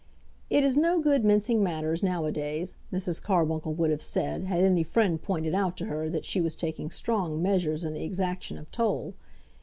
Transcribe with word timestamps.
"It 0.49 0.63
is 0.63 0.77
no 0.77 0.99
good 0.99 1.23
mincing 1.23 1.61
matters 1.61 2.01
now 2.01 2.25
a 2.25 2.31
days," 2.31 2.75
Mrs. 2.91 3.21
Carbuncle 3.21 3.75
would 3.75 3.91
have 3.91 4.01
said, 4.01 4.45
had 4.45 4.63
any 4.63 4.81
friend 4.81 5.21
pointed 5.21 5.53
out 5.53 5.77
to 5.77 5.85
her 5.85 6.09
that 6.09 6.25
she 6.25 6.41
was 6.41 6.55
taking 6.55 6.89
strong 6.89 7.39
measures 7.39 7.83
in 7.83 7.93
the 7.93 8.03
exaction 8.03 8.57
of 8.57 8.71
toll. 8.71 9.13